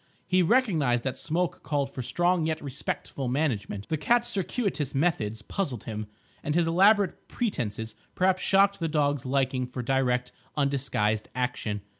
He 0.25 0.41
recognised 0.41 1.03
that 1.03 1.19
Smoke 1.19 1.61
called 1.61 1.91
for 1.93 2.01
strong 2.01 2.47
yet 2.47 2.59
respectful 2.59 3.27
management. 3.27 3.87
The 3.87 3.97
cat's 3.97 4.29
circuitous 4.29 4.95
methods 4.95 5.43
puzzled 5.43 5.83
him, 5.83 6.07
and 6.41 6.55
his 6.55 6.67
elaborate 6.67 7.27
pretences 7.27 7.93
perhaps 8.15 8.41
shocked 8.41 8.79
the 8.79 8.87
dog's 8.87 9.27
liking 9.27 9.67
for 9.67 9.83
direct, 9.83 10.31
undisguised 10.57 11.29
action. 11.35 11.81